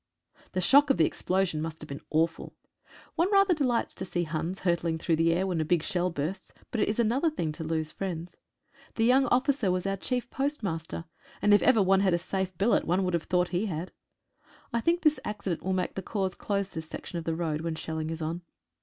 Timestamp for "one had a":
11.83-12.17